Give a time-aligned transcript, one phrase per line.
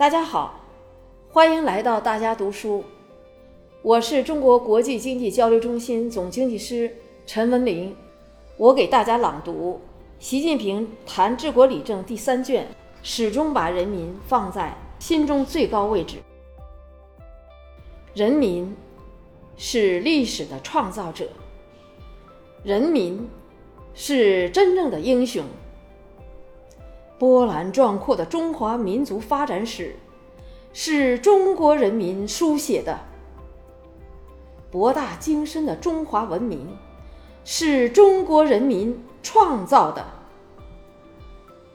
[0.00, 0.58] 大家好，
[1.28, 2.82] 欢迎来到大家读书。
[3.82, 6.90] 我是中国国际经济交流中心总经济师
[7.26, 7.94] 陈文林，
[8.56, 9.74] 我给大家朗读
[10.18, 12.66] 《习近平谈治国理政》第三卷，
[13.02, 16.16] 始终把人民放在心中最高位置。
[18.14, 18.74] 人民
[19.58, 21.28] 是历史的创造者，
[22.62, 23.28] 人民
[23.92, 25.44] 是真正的英雄。
[27.20, 29.94] 波澜壮阔的中华民族发展史，
[30.72, 32.94] 是中国人民书写的；
[34.70, 36.78] 博大精深的中华文明，
[37.44, 40.02] 是中国人民创造的；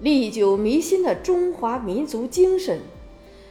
[0.00, 2.80] 历久弥新的中华民族精神，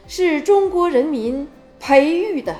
[0.08, 1.46] 是中国人民
[1.78, 2.56] 培育的。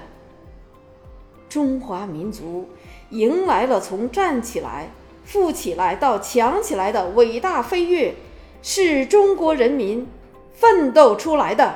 [1.48, 2.68] 中华民族
[3.10, 4.90] 迎来了从站起来、
[5.24, 8.14] 富起来到强起来的伟大飞跃。
[8.62, 10.06] 是中国人民
[10.52, 11.74] 奋斗出来的。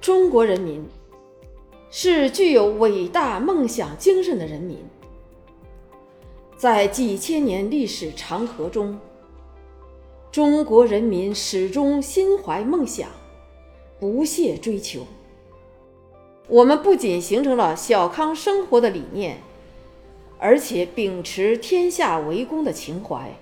[0.00, 0.84] 中国人民
[1.90, 4.78] 是具有伟大梦想精神的人民，
[6.56, 8.98] 在几千年历史长河中，
[10.30, 13.08] 中国人民始终心怀梦想，
[13.98, 15.06] 不懈追求。
[16.46, 19.38] 我们不仅形成了小康生活的理念，
[20.38, 23.34] 而且秉持天下为公的情怀。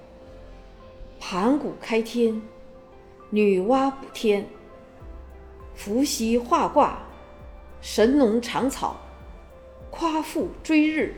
[1.25, 2.42] 盘古开天，
[3.31, 4.45] 女娲补天，
[5.73, 6.98] 伏羲画卦，
[7.81, 8.97] 神农尝草，
[9.89, 11.14] 夸父追日，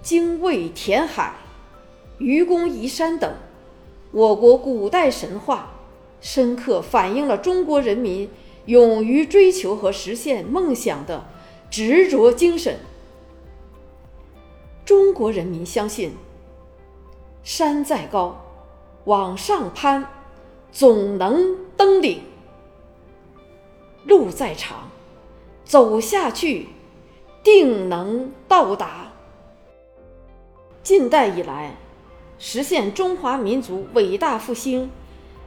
[0.00, 1.34] 精卫填海，
[2.18, 3.34] 愚公移山等，
[4.12, 5.70] 我国古代神话
[6.20, 8.30] 深刻反映了中国人民
[8.66, 11.26] 勇于追求和实现梦想的
[11.68, 12.78] 执着精神。
[14.84, 16.12] 中国人民相信，
[17.42, 18.45] 山再高。
[19.06, 20.04] 往上攀，
[20.72, 22.18] 总能登顶；
[24.04, 24.90] 路再长，
[25.64, 26.66] 走下去，
[27.44, 29.12] 定能到达。
[30.82, 31.76] 近代以来，
[32.36, 34.90] 实现中华民族伟大复兴，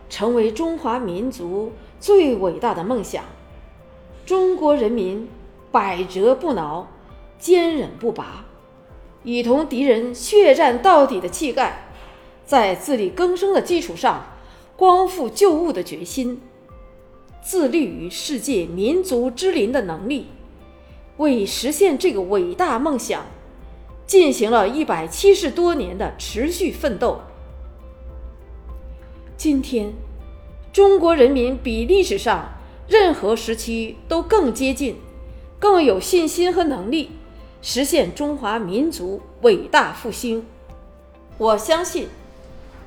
[0.10, 3.26] 成为中华民族最伟大的梦想。
[4.26, 5.28] 中国人民
[5.70, 6.88] 百折不挠、
[7.38, 8.46] 坚韧不拔，
[9.24, 11.88] 以同敌人血战到底的气概。
[12.50, 14.26] 在自力更生的基础上，
[14.76, 16.42] 光复旧物的决心，
[17.44, 20.26] 自立于世界民族之林的能力，
[21.18, 23.24] 为实现这个伟大梦想，
[24.08, 27.22] 进行了一百七十多年的持续奋斗。
[29.38, 29.94] 今天，
[30.74, 32.50] 中国人民比历史上
[32.88, 34.96] 任何时期都更接近、
[35.60, 37.12] 更有信心和能力
[37.62, 40.44] 实现中华民族伟大复兴。
[41.38, 42.08] 我相信。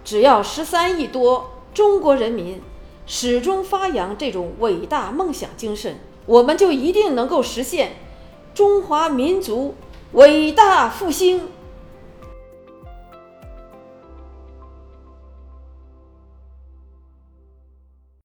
[0.04, 2.60] 只要十三亿多中国人民
[3.06, 7.96] 始终发扬这种伟大梦想精神，我们就一定能够实现
[8.54, 9.74] 中华民族
[10.12, 11.48] 伟大复兴。